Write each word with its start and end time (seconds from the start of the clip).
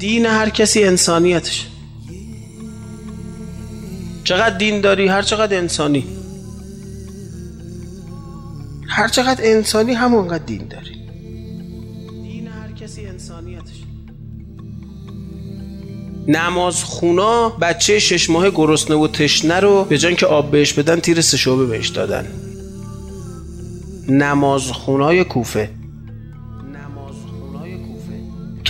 دین 0.00 0.26
هر 0.26 0.48
کسی 0.48 0.84
انسانیتش. 0.84 1.66
چقدر 4.24 4.58
دین 4.58 4.80
داری 4.80 5.08
هر 5.08 5.22
چقدر 5.22 5.56
انسانی. 5.56 6.04
هر 8.88 9.08
چقدر 9.08 9.44
انسانی 9.44 9.92
همونقدر 9.92 10.44
دین 10.44 10.68
داری. 10.68 10.94
دین 12.22 12.46
هر 12.46 12.72
کسی 12.72 13.06
انسانیتش. 13.06 13.82
نماز 16.28 16.84
خونا 16.84 17.48
بچه 17.48 17.98
شش 17.98 18.30
ماه 18.30 18.50
گرسنه 18.50 18.96
و 18.96 19.08
تشنه 19.08 19.60
رو 19.60 19.84
به 19.84 19.98
جان 19.98 20.14
که 20.14 20.26
آب 20.26 20.50
بهش 20.50 20.72
بدن 20.72 21.00
تیر 21.00 21.20
سه 21.20 21.36
شعبه 21.36 21.66
بهش 21.66 21.88
دادن. 21.88 22.26
نماز 24.08 24.62
خونای 24.62 25.24
کوفه. 25.24 25.79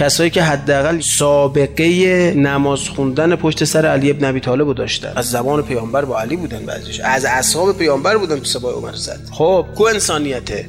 کسایی 0.00 0.30
که 0.30 0.42
حداقل 0.42 1.00
سابقه 1.00 2.34
نماز 2.36 2.88
خوندن 2.88 3.36
پشت 3.36 3.64
سر 3.64 3.86
علی 3.86 4.10
ابن 4.10 4.24
ابی 4.24 4.40
طالب 4.40 4.74
داشتن. 4.74 5.12
از 5.16 5.30
زمان 5.30 5.62
پیامبر 5.62 6.04
با 6.04 6.20
علی 6.20 6.36
بودن 6.36 6.66
بعضیش. 6.66 7.00
از 7.00 7.24
اصحاب 7.24 7.78
پیامبر 7.78 8.16
بودن 8.16 8.38
تو 8.38 8.44
سبای 8.44 8.74
عمر 8.74 8.92
زد. 8.92 9.20
خب 9.30 9.66
کو 9.74 9.84
انسانیته؟ 9.84 10.68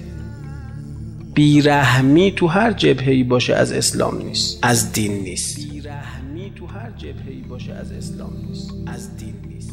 بیرحمی 1.34 2.34
تو 2.36 2.48
هر 2.48 2.74
جبهه‌ای 2.74 3.24
باشه 3.24 3.56
از 3.56 3.72
اسلام 3.72 4.18
نیست. 4.18 4.60
از 4.62 4.92
دین 4.92 5.24
نیست. 5.24 5.58
بیرحمی 5.58 6.52
تو 6.56 6.66
هر 6.66 6.92
جبهه‌ای 6.98 7.42
باشه 7.50 7.74
از 7.74 7.92
اسلام 7.92 8.34
نیست. 8.50 8.70
از 8.88 9.18
دین 9.18 9.36
نیست. 9.48 9.72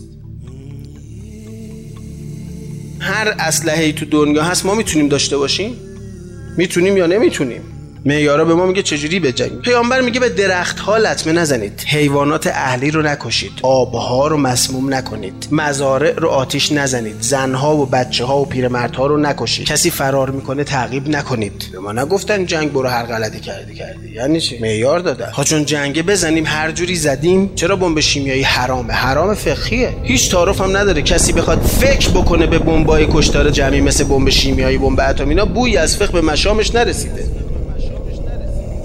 هر 3.00 3.34
اسلحه‌ای 3.38 3.92
تو 3.92 4.06
دنیا 4.06 4.42
هست 4.42 4.66
ما 4.66 4.74
می‌تونیم 4.74 5.08
داشته 5.08 5.36
باشیم؟ 5.36 5.76
می‌تونیم 6.56 6.96
یا 6.96 7.06
نمی‌تونیم؟ 7.06 7.60
معیارا 8.04 8.44
به 8.44 8.54
ما 8.54 8.66
میگه 8.66 8.82
چجوری 8.82 9.20
بجنگیم؟ 9.20 9.60
پیامبر 9.60 10.00
میگه 10.00 10.20
به 10.20 10.28
درخت 10.28 10.78
ها 10.78 10.96
لطمه 10.96 11.32
نزنید. 11.32 11.84
حیوانات 11.86 12.46
اهلی 12.46 12.90
رو 12.90 13.02
نکشید. 13.02 13.52
آبها 13.62 14.26
رو 14.26 14.36
مسموم 14.36 14.94
نکنید. 14.94 15.48
مزارع 15.50 16.12
رو 16.12 16.28
آتیش 16.28 16.72
نزنید. 16.72 17.16
زنها 17.20 17.76
و 17.76 17.86
بچه 17.86 18.24
ها 18.24 18.40
و 18.40 18.44
پیرمردها 18.44 19.06
رو 19.06 19.16
نکشید. 19.16 19.66
کسی 19.66 19.90
فرار 19.90 20.30
می‌کنه 20.30 20.64
تعقیب 20.64 21.08
نکنید. 21.08 21.64
به 21.72 21.78
ما 21.78 21.92
نگفتن 21.92 22.46
جنگ 22.46 22.72
برو 22.72 22.88
هر 22.88 23.02
غلطی 23.02 23.40
کردی 23.40 23.74
کردی. 23.74 24.14
یعنی 24.14 24.40
چی؟ 24.40 24.58
معیار 24.58 24.98
دادن. 24.98 25.30
ها 25.30 25.44
چون 25.44 25.64
جنگ 25.64 26.06
بزنیم 26.06 26.46
هر 26.46 26.70
جوری 26.70 26.96
زدیم 26.96 27.50
چرا 27.54 27.76
بمب 27.76 28.00
شیمیایی 28.00 28.42
حرامه؟ 28.42 28.92
حرام 28.92 29.34
فقهیه. 29.34 29.94
هیچ 30.02 30.30
تعارف 30.30 30.60
هم 30.60 30.76
نداره. 30.76 31.02
کسی 31.02 31.32
بخواد 31.32 31.62
فکر 31.62 32.10
بکنه 32.10 32.46
به 32.46 32.58
بمبای 32.58 33.06
کشتار 33.10 33.50
جمعی 33.50 33.80
مثل 33.80 34.04
بمب 34.04 34.30
شیمیایی 34.30 34.78
بمب 34.78 35.00
اتمی 35.00 35.28
اینا 35.28 35.44
بوی 35.44 35.76
از 35.76 35.96
فقه 35.96 36.12
به 36.12 36.20
مشامش 36.20 36.74
نرسیده. 36.74 37.24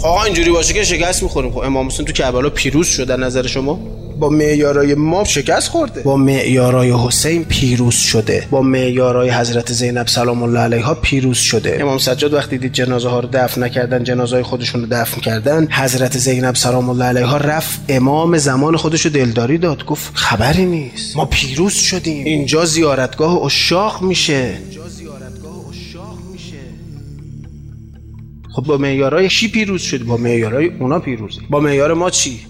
آقا 0.04 0.24
اینجوری 0.24 0.52
باشه 0.52 0.74
که 0.74 0.84
شکست 0.84 1.24
می‌خوریم. 1.24 1.52
خب 1.52 1.58
امام 1.58 1.88
حسین 1.88 2.06
تو 2.06 2.14
کربلا 2.14 2.50
پیروز 2.50 2.88
شده 2.88 3.16
نظر 3.16 3.48
شما؟ 3.48 3.80
با 4.20 4.30
معیارای 4.30 4.96
ما 4.96 5.24
شکست 5.24 5.68
خورده. 5.68 6.02
با 6.02 6.18
معیارای 6.18 6.92
حسین 6.92 7.44
پیروز 7.44 7.96
شده. 7.96 8.48
با 8.52 8.62
معیارای 8.62 9.30
حضرت 9.30 9.74
زینب 9.74 10.08
سلام 10.08 10.44
الله 10.44 10.60
علیها 10.60 10.94
پیروز 10.94 11.38
شده. 11.38 11.78
امام 11.82 11.98
سجاد 11.98 12.34
وقتی 12.34 12.58
دید 12.58 12.74
جنازه 12.74 13.10
ها 13.10 13.20
رو 13.20 13.30
دفن 13.34 13.64
نکردن 13.64 14.04
جنازه 14.04 14.36
های 14.36 14.44
خودشون 14.44 14.82
رو 14.82 14.88
دفن 14.92 15.22
کردن 15.22 15.68
حضرت 15.72 16.18
زینب 16.18 16.56
سلام 16.56 16.90
الله 16.90 17.06
علیها 17.06 17.38
رفت 17.38 17.80
امام 17.90 18.38
زمان 18.38 18.78
خودش 18.78 19.02
رو 19.02 19.12
دلداری 19.12 19.58
داد. 19.58 19.86
گفت 19.86 20.12
خبری 20.14 20.66
نیست. 20.66 21.18
ما 21.18 21.26
پیروز 21.26 21.74
شدیم. 21.74 22.26
اینجا 22.26 22.66
زیارتگاه 22.66 23.44
اشاق 23.46 24.02
میشه. 24.02 24.58
خب 28.56 28.64
با 28.64 28.78
معیارای 28.78 29.30
چی 29.30 29.48
پیروز 29.48 29.82
شد 29.82 30.04
با 30.04 30.18
معیارای 30.18 30.68
اونا 30.80 31.00
پیروزه 31.00 31.42
با 31.50 31.60
معیار 31.60 31.94
ما 31.94 32.10
چی؟ 32.10 32.46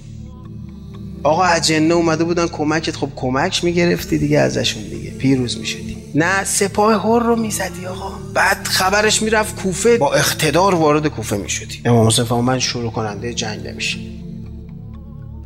آقا 1.23 1.43
اجنه 1.43 1.93
اومده 1.93 2.23
بودن 2.23 2.47
کمکت. 2.47 2.95
خب 2.95 3.09
کمک 3.15 3.63
می‌گرفتی 3.63 4.17
دیگه 4.17 4.39
ازشون 4.39 4.83
دیگه. 4.83 5.11
پیروز 5.11 5.57
می‌شدی. 5.57 5.97
نه 6.15 6.43
سپاه 6.43 6.93
هر 6.93 7.25
رو 7.25 7.35
می‌زدی 7.35 7.85
آقا. 7.85 8.11
بعد 8.33 8.67
خبرش 8.67 9.21
می‌رفت 9.21 9.55
کوفه. 9.55 9.97
با 9.97 10.13
اقتدار 10.13 10.75
وارد 10.75 11.07
کوفه 11.07 11.37
می‌شدی. 11.37 11.81
امام 11.85 12.07
حسین 12.07 12.25
من 12.25 12.59
شروع 12.59 12.91
کننده 12.91 13.33
جنگ 13.33 13.67
نمیشه 13.67 13.97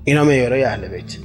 اینا 0.03 0.23
معیارای 0.23 0.63
اهل 0.63 0.87
بیت. 0.87 1.17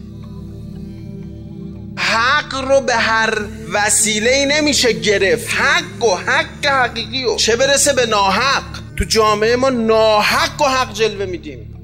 حق 1.96 2.70
رو 2.70 2.80
به 2.80 2.96
هر 2.96 3.38
وسیله 3.72 4.30
ای 4.30 4.46
نمیشه 4.46 4.92
گرفت. 4.92 5.54
حق 5.54 6.04
و 6.04 6.16
حق 6.16 6.66
حقیقی 6.66 7.24
و 7.24 7.36
چه 7.36 7.56
برسه 7.56 7.92
به 7.92 8.06
ناحق. 8.06 8.82
تو 9.02 9.08
جامعه 9.08 9.56
ما 9.56 9.70
ناحق 9.70 10.62
و 10.62 10.64
حق 10.64 10.92
جلوه 10.92 11.26
میدیم. 11.26 11.74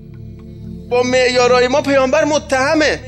با 0.91 1.03
معیارای 1.03 1.69
ما 1.69 1.83
پیامبر 1.83 2.25
متهمه. 2.25 3.01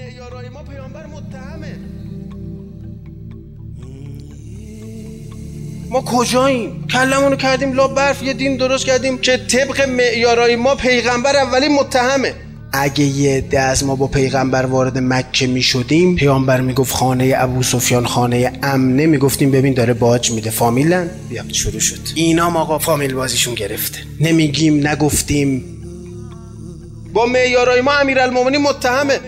ما 5.90 6.00
کجاییم؟ 6.00 6.86
کلمونو 6.86 7.36
کردیم 7.36 7.72
لا 7.72 7.88
برف 7.88 8.22
یه 8.22 8.32
دین 8.32 8.56
درست 8.56 8.86
کردیم 8.86 9.18
که 9.18 9.36
طبق 9.36 9.88
معیارای 9.88 10.56
ما 10.56 10.74
پیغمبر 10.74 11.36
اولی 11.36 11.68
متهمه. 11.68 12.34
اگه 12.72 13.04
یه 13.04 13.40
ده 13.40 13.60
از 13.60 13.84
ما 13.84 13.96
با 13.96 14.06
پیغمبر 14.06 14.66
وارد 14.66 14.98
مکه 14.98 15.46
می 15.46 15.62
شدیم 15.62 16.16
پیامبر 16.16 16.60
می‌گفت 16.60 16.94
خانه 16.94 17.34
ابو 17.36 17.62
سفیان 17.62 18.06
خانه 18.06 18.52
امنه 18.62 19.06
می‌گفتیم 19.06 19.50
ببین 19.50 19.74
داره 19.74 19.94
باج 19.94 20.30
میده. 20.30 20.50
فامیلن؟ 20.50 21.10
بیا 21.28 21.44
شروع 21.52 21.80
شد. 21.80 21.98
اینا 22.14 22.58
آقا 22.58 22.78
فامیل 22.78 23.14
بازیشون 23.14 23.54
گرفته. 23.54 23.98
نمیگیم 24.20 24.86
نگفتیم. 24.86 25.64
با 27.12 27.26
معیارای 27.26 27.80
ما 27.80 27.92
امیرالمومنین 27.92 28.62
متهمه. 28.62 29.20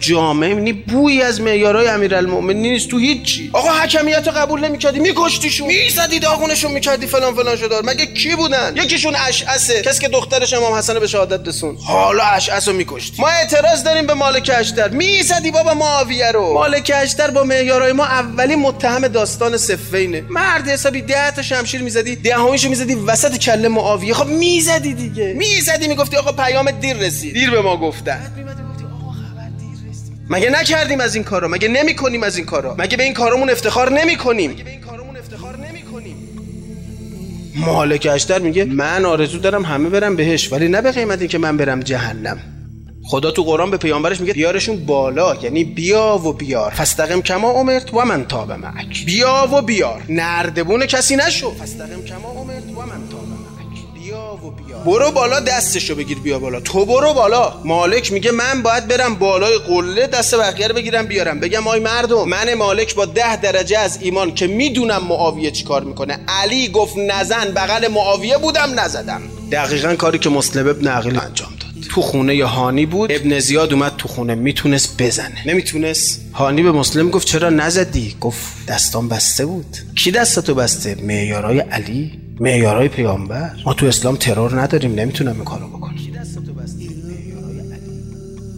جامعه 0.00 0.54
نی 0.54 0.72
بوی 0.72 1.22
از 1.22 1.40
معیارای 1.40 1.88
امیرالمومنین 1.88 2.62
نیست 2.62 2.88
تو 2.88 2.98
هیچی. 2.98 3.50
آقا 3.52 3.68
حکمیت 3.68 4.26
رو 4.26 4.32
قبول 4.32 4.64
نمی‌کردی 4.64 4.98
میکشتیشون 4.98 5.66
می‌زدی 5.66 6.18
داغونشون 6.18 6.72
می‌کردی 6.72 7.06
فلان 7.06 7.34
فلان 7.34 7.56
شدار 7.56 7.82
مگه 7.84 8.06
کی 8.06 8.34
بودن؟ 8.36 8.74
یکیشون 8.76 9.16
اشعسه 9.28 9.82
کسی 9.82 10.00
که 10.00 10.08
دخترش 10.08 10.52
امام 10.52 10.74
حسن 10.74 10.98
به 10.98 11.06
شهادت 11.06 11.48
رسون 11.48 11.76
حالا 11.76 12.24
اشعس 12.24 12.68
رو 12.68 12.74
میکشتی. 12.74 13.22
ما 13.22 13.28
اعتراض 13.28 13.84
داریم 13.84 14.06
به 14.06 14.14
مالک 14.14 14.50
اشتر. 14.54 14.88
می‌زدی 14.88 15.50
بابا 15.50 15.74
معاویه 15.74 16.32
رو. 16.32 16.54
مالک 16.54 16.92
اشتر 16.94 17.30
با 17.30 17.44
معیارای 17.44 17.92
ما 17.92 18.04
اولی 18.04 18.56
متهم 18.56 19.08
داستان 19.08 19.56
صفینه. 19.56 20.24
مرد 20.30 20.68
حسابی 20.68 21.02
ده 21.02 21.30
تا 21.30 21.42
شمشیر 21.42 21.82
می‌زدی 21.82 22.16
دهمیشو 22.16 22.68
می‌زدی 22.68 22.94
وسط 22.94 23.36
کله 23.36 23.68
معاویه. 23.68 24.14
خب 24.14 24.26
می‌زدی 24.26 24.94
دیگه. 24.94 25.34
می‌زدی 25.36 25.88
می‌گفتی 25.88 26.16
آقا 26.16 26.32
پیام 26.32 26.70
دیر 26.70 26.96
رسید. 26.96 27.34
دیر 27.34 27.50
به 27.50 27.60
ما 27.60 27.76
گفتن. 27.76 28.32
مگه 30.30 30.50
نکردیم 30.50 31.00
از 31.00 31.14
این 31.14 31.24
کارا 31.24 31.48
مگه 31.48 31.68
نمی 31.68 31.96
کنیم 31.96 32.22
از 32.22 32.36
این 32.36 32.46
کارا 32.46 32.74
مگه 32.78 32.96
به 32.96 33.02
این 33.02 33.14
کارمون 33.14 33.50
افتخار 33.50 33.92
نمی 33.92 34.16
کنیم 34.16 34.56
مالک 37.58 38.08
اشتر 38.12 38.38
میگه 38.38 38.64
من 38.64 39.04
آرزو 39.04 39.38
دارم 39.38 39.64
همه 39.64 39.88
برم 39.88 40.16
بهش 40.16 40.52
ولی 40.52 40.68
نه 40.68 40.82
به 40.82 40.92
قیمت 40.92 41.28
که 41.28 41.38
من 41.38 41.56
برم 41.56 41.80
جهنم. 41.80 42.38
خدا 43.04 43.30
تو 43.30 43.42
قرآن 43.42 43.70
به 43.70 43.76
پیامبرش 43.76 44.20
میگه 44.20 44.32
بیارشون 44.32 44.76
بالا 44.86 45.34
یعنی 45.34 45.64
بیا 45.64 46.20
و 46.24 46.32
بیار. 46.32 46.70
فستقم 46.70 47.22
کما 47.22 47.50
امرت 47.50 47.94
و 47.94 48.04
من 48.04 48.24
تاب 48.24 48.52
معک. 48.52 49.04
بیا 49.06 49.48
و 49.52 49.62
بیار. 49.62 50.02
نردبون 50.08 50.86
کسی 50.86 51.16
نشو. 51.16 51.54
فستقم 51.54 52.02
کما 52.02 52.30
امرت 52.30 52.64
و 52.76 52.80
من 52.80 53.08
تاب 53.10 53.27
برو 54.86 55.10
بالا 55.10 55.40
دستشو 55.40 55.94
بگیر 55.94 56.18
بیا 56.18 56.38
بالا. 56.38 56.60
تو 56.60 56.84
برو 56.84 57.12
بالا. 57.14 57.52
مالک 57.64 58.12
میگه 58.12 58.30
من 58.30 58.62
باید 58.62 58.88
برم 58.88 59.14
بالای 59.14 59.58
قله 59.58 60.06
دست 60.06 60.34
بقیه 60.34 60.68
رو 60.68 60.74
بگیرم 60.74 61.06
بیارم. 61.06 61.40
بگم 61.40 61.68
آی 61.68 61.80
مردم 61.80 62.28
من 62.28 62.54
مالک 62.54 62.94
با 62.94 63.04
ده 63.04 63.36
درجه 63.36 63.78
از 63.78 63.98
ایمان 64.02 64.34
که 64.34 64.46
می‌دونم 64.46 65.04
معاویه 65.04 65.50
چیکار 65.50 65.84
می‌کنه. 65.84 66.18
علی 66.28 66.68
گفت 66.68 66.94
نزن 66.96 67.44
بغل 67.44 67.88
معاویه 67.88 68.38
بودم 68.38 68.80
نزدم. 68.80 69.22
دقیقا 69.52 69.94
کاری 69.94 70.18
که 70.18 70.28
مسلم 70.28 70.68
ابن 70.68 70.86
عقیل 70.86 71.18
انجام 71.18 71.50
داد. 71.50 71.68
تو 71.90 72.02
خونه 72.02 72.36
یا 72.36 72.46
هانی 72.46 72.86
بود. 72.86 73.12
ابن 73.12 73.38
زیاد 73.38 73.72
اومد 73.72 73.92
تو 73.98 74.08
خونه. 74.08 74.34
می‌تونست 74.34 75.02
بزنه. 75.02 75.42
نمی‌تونست. 75.46 76.20
هانی 76.34 76.62
به 76.62 76.72
مسلم 76.72 77.10
گفت 77.10 77.26
چرا 77.26 77.50
نزدی؟ 77.50 78.16
گفت 78.20 78.66
دستان 78.68 79.08
بسته 79.08 79.46
بود. 79.46 79.76
کی 79.96 80.10
دستاتو 80.10 80.54
بسته؟ 80.54 80.96
معیارای 81.02 81.58
علی؟ 81.58 82.27
معیارهای 82.40 82.88
پیامبر. 82.88 83.50
ما 83.66 83.74
تو 83.74 83.86
اسلام 83.86 84.16
ترور 84.16 84.60
نداریم 84.60 84.94
نمی‌تونم 84.94 85.34
این 85.34 85.44
کارو 85.44 85.68
بکنم. 85.68 85.94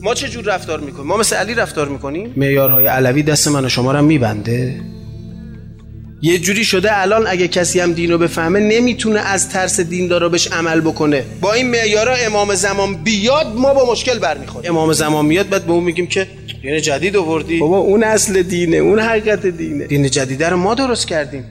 ما 0.02 0.14
چه 0.14 0.28
جور 0.28 0.44
رفتار 0.44 0.80
می‌کنیم؟ 0.80 1.06
ما 1.06 1.16
مثل 1.16 1.36
علی 1.36 1.54
رفتار 1.54 1.88
می‌کنیم؟ 1.88 2.32
معیارهای 2.36 2.86
علوی 2.86 3.22
دست 3.22 3.48
من 3.48 3.64
و 3.64 3.68
شما 3.68 3.92
رو 3.92 4.02
میبنده. 4.02 4.80
یه 6.22 6.38
جوری 6.38 6.64
شده 6.64 6.98
الان 6.98 7.26
اگه 7.26 7.48
کسی 7.48 7.80
هم 7.80 7.92
دینو 7.92 8.18
بفهمه 8.18 8.60
نمی‌تونه 8.60 9.20
از 9.20 9.48
ترس 9.48 9.80
دیندارا 9.80 10.28
بهش 10.28 10.46
عمل 10.52 10.80
بکنه. 10.80 11.24
با 11.40 11.52
این 11.52 11.70
معیارا 11.70 12.14
امام 12.14 12.54
زمان 12.54 12.94
بیاد 12.94 13.46
ما 13.56 13.74
با 13.74 13.92
مشکل 13.92 14.18
برمیخوریم. 14.18 14.70
امام 14.70 14.92
زمان 14.92 15.26
میاد 15.26 15.48
بعد 15.48 15.64
به 15.64 15.72
اون 15.72 15.84
میگیم 15.84 16.06
که 16.06 16.26
دین 16.62 16.80
جدید 16.80 17.16
آوردی. 17.16 17.58
بابا 17.58 17.78
اون 17.78 18.04
اصل 18.04 18.42
دینه 18.42 18.76
اون 18.76 18.98
حقیقت 18.98 19.46
دینه. 19.46 19.86
دین 19.86 20.10
جدیده 20.10 20.48
رو 20.48 20.56
ما 20.56 20.74
درست 20.74 21.06
کردیم. 21.06 21.44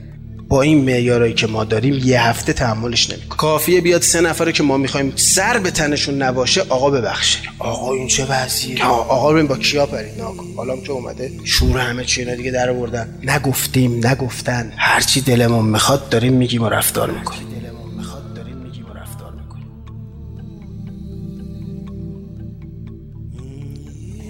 با 0.50 0.62
این 0.62 0.84
معیارایی 0.84 1.34
که 1.34 1.46
ما 1.46 1.64
داریم 1.64 1.94
یه 2.04 2.22
هفته 2.22 2.52
تحملش 2.52 3.10
نمی‌کنه. 3.10 3.36
کافیه 3.36 3.80
بیاد 3.80 4.02
سه 4.02 4.20
نفره 4.20 4.52
که 4.52 4.62
ما 4.62 4.76
می‌خوایم 4.76 5.12
سر 5.16 5.58
به 5.58 5.70
تنشون 5.70 6.22
نباشه 6.22 6.60
آقا 6.68 6.90
ببخشه. 6.90 7.38
آقا 7.58 7.92
این 7.92 8.06
چه 8.08 8.26
وضعیه؟ 8.26 8.84
آقا 8.84 9.30
رو 9.30 9.46
با 9.46 9.56
کیا 9.56 9.86
برید 9.86 10.12
حالا 10.56 10.76
که 10.76 10.92
اومده. 10.92 11.30
شور 11.44 11.78
همه 11.78 12.04
چی 12.04 12.20
اینا 12.20 12.34
دیگه 12.34 12.50
در 12.50 12.70
آوردن 12.70 13.18
نگفتیم 13.22 14.06
نگفتن. 14.06 14.72
هرچی 14.76 15.20
دلمون 15.20 15.64
می‌خواد 15.64 16.08
داریم 16.08 16.32
میگیم 16.32 16.62
و 16.62 16.68
رفتار 16.68 17.10
می‌کنیم. 17.10 17.46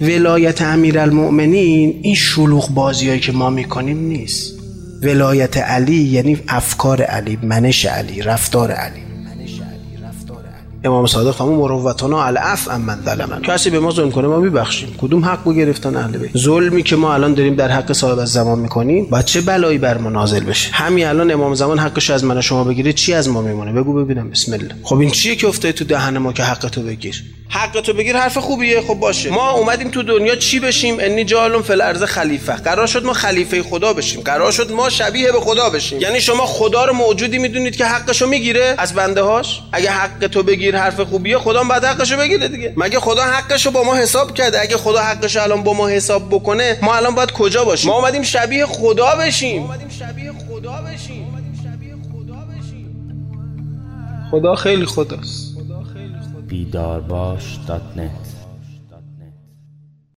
ولایت 0.01 0.61
امیرالمؤمنین 0.61 1.99
این 2.01 2.15
شلوغ 2.15 2.69
بازیایی 2.69 3.19
که 3.19 3.31
ما 3.31 3.49
می‌کنیم 3.49 3.99
نیست. 3.99 4.60
ولایت 5.01 5.57
علی 5.57 5.95
یعنی 5.95 6.39
افکار 6.47 7.01
علی 7.01 7.39
منش 7.43 7.85
علی 7.85 8.21
رفتار 8.21 8.71
علی. 8.71 9.10
امام 10.83 11.05
صادق 11.05 11.31
فرمود 11.31 11.59
مروتنا 11.59 12.23
العف 12.23 12.67
ام 12.67 12.81
من 12.81 12.99
ظلمن 13.05 13.41
کسی 13.41 13.69
به 13.69 13.79
ما 13.79 13.91
ظلم 13.91 14.11
کنه 14.11 14.27
ما 14.27 14.39
میبخشیم. 14.39 14.95
کدوم 15.01 15.25
حق 15.25 15.43
بو 15.43 15.53
گرفتن 15.53 15.95
اهل 15.95 16.17
بیت؟ 16.17 16.37
ظلمی 16.37 16.83
که 16.83 16.95
ما 16.95 17.13
الان 17.13 17.33
داریم 17.33 17.55
در 17.55 17.71
حق 17.71 17.91
صاحب 17.91 18.19
از 18.19 18.31
زمان 18.31 18.59
می‌کنیم 18.59 19.05
با 19.05 19.21
چه 19.21 19.41
بلایی 19.41 19.77
بر 19.77 19.97
ما 19.97 20.09
نازل 20.09 20.43
بشه؟ 20.43 20.71
همین 20.71 21.05
الان 21.05 21.31
امام 21.31 21.55
زمان 21.55 21.79
حقش 21.79 22.09
از 22.09 22.23
من 22.23 22.41
شما 22.41 22.63
بگیره 22.63 22.93
چی 22.93 23.13
از 23.13 23.29
ما 23.29 23.41
میمونه؟ 23.41 23.71
بگو 23.71 23.93
ببینم. 23.93 24.29
بسم 24.29 24.53
الله. 24.53 24.75
خب 24.83 24.99
این 24.99 25.11
چیه 25.11 25.35
که 25.35 25.47
افتاده 25.47 25.71
تو 25.71 25.85
دهن 25.85 26.17
ما 26.17 26.33
که 26.33 26.43
حق 26.43 26.69
تو 26.69 26.81
بگیر؟ 26.81 27.23
حق 27.49 27.81
تو 27.81 27.93
بگیر 27.93 28.17
حرف 28.17 28.37
خوبیه 28.37 28.81
خب 28.81 28.93
باشه. 28.93 29.29
ما 29.29 29.51
اومدیم 29.51 29.89
تو 29.89 30.03
دنیا 30.03 30.35
چی 30.35 30.59
بشیم؟ 30.59 30.97
انی 30.99 31.23
جالون 31.25 31.61
فل 31.61 31.81
ارض 31.81 32.03
خلیفه. 32.03 32.53
قرار 32.53 32.87
شد 32.87 33.05
ما 33.05 33.13
خلیفه 33.13 33.63
خدا 33.63 33.93
بشیم. 33.93 34.21
قرار 34.21 34.51
شد 34.51 34.71
ما 34.71 34.89
شبیه 34.89 35.31
به 35.31 35.39
خدا 35.39 35.69
بشیم. 35.69 36.01
یعنی 36.01 36.21
شما 36.21 36.45
خدا 36.45 36.85
رو 36.85 36.93
موجودی 36.93 37.37
می‌دونید 37.37 37.75
که 37.75 37.85
حقشو 37.85 38.27
می‌گیره؟ 38.27 38.75
از 38.77 38.93
بنده 38.93 39.21
هاش 39.21 39.61
اگه 39.71 39.91
حق 39.91 40.27
تو 40.27 40.43
بگیر 40.43 40.70
حرف 40.75 40.99
خوبیه 40.99 41.37
خدا 41.37 41.63
بعد 41.63 41.85
حقشو 41.85 42.17
بگیره 42.17 42.47
دیگه. 42.47 42.73
مگه 42.77 42.99
خدا 42.99 43.23
حقشو 43.23 43.71
با 43.71 43.83
ما 43.83 43.95
حساب 43.95 44.33
کرده؟ 44.33 44.61
اگه 44.61 44.77
خدا 44.77 44.99
حقشو 44.99 45.41
الان 45.41 45.63
با 45.63 45.73
ما 45.73 45.87
حساب 45.87 46.29
بکنه 46.29 46.79
ما 46.81 46.95
الان 46.95 47.15
باید 47.15 47.31
کجا 47.31 47.65
باشیم؟ 47.65 47.91
ما 47.91 47.97
اومدیم 47.97 48.23
شبیه 48.23 48.65
خدا 48.65 49.15
بشیم. 49.15 49.61
ما 49.61 49.67
اومدیم 49.67 49.89
شبیه 49.89 50.31
خدا 50.31 50.81
بشیم. 50.81 51.27
خدا 54.31 54.55
خیلی 54.55 54.85
خداست. 54.85 55.51
دات 57.67 57.81